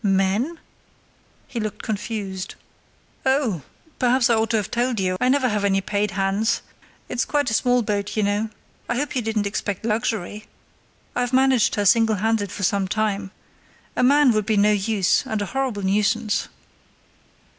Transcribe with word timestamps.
"Men?" 0.03 0.57
He 1.47 1.59
looked 1.59 1.83
confused. 1.83 2.55
"Oh, 3.23 3.61
perhaps 3.99 4.31
I 4.31 4.33
ought 4.33 4.49
to 4.49 4.57
have 4.57 4.71
told 4.71 4.99
you, 4.99 5.15
I 5.21 5.29
never 5.29 5.47
have 5.47 5.63
any 5.63 5.79
paid 5.79 6.09
hands; 6.17 6.63
it's 7.07 7.23
quite 7.23 7.51
a 7.51 7.53
small 7.53 7.83
boat, 7.83 8.17
you 8.17 8.23
know—I 8.23 8.95
hope 8.95 9.15
you 9.15 9.21
didn't 9.21 9.45
expect 9.45 9.85
luxury. 9.85 10.47
I've 11.15 11.33
managed 11.33 11.75
her 11.75 11.85
single 11.85 12.15
handed 12.15 12.51
for 12.51 12.63
some 12.63 12.87
time. 12.87 13.29
A 13.95 14.01
man 14.01 14.31
would 14.31 14.47
be 14.47 14.57
no 14.57 14.71
use, 14.71 15.23
and 15.27 15.39
a 15.39 15.45
horrible 15.45 15.83
nuisance." 15.83 16.47